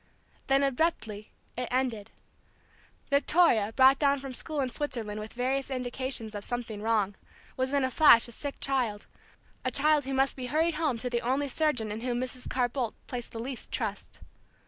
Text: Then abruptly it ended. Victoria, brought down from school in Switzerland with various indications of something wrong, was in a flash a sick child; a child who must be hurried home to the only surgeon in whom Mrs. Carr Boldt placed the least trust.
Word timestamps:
Then 0.47 0.63
abruptly 0.63 1.29
it 1.55 1.67
ended. 1.69 2.09
Victoria, 3.11 3.71
brought 3.71 3.99
down 3.99 4.17
from 4.17 4.33
school 4.33 4.59
in 4.59 4.69
Switzerland 4.71 5.19
with 5.19 5.33
various 5.33 5.69
indications 5.69 6.33
of 6.33 6.43
something 6.43 6.81
wrong, 6.81 7.13
was 7.55 7.71
in 7.71 7.83
a 7.83 7.91
flash 7.91 8.27
a 8.27 8.31
sick 8.31 8.59
child; 8.59 9.05
a 9.63 9.69
child 9.69 10.05
who 10.05 10.15
must 10.15 10.35
be 10.35 10.47
hurried 10.47 10.73
home 10.73 10.97
to 10.97 11.09
the 11.11 11.21
only 11.21 11.47
surgeon 11.47 11.91
in 11.91 12.01
whom 12.01 12.19
Mrs. 12.19 12.49
Carr 12.49 12.67
Boldt 12.67 12.95
placed 13.05 13.31
the 13.31 13.39
least 13.39 13.71
trust. 13.71 14.21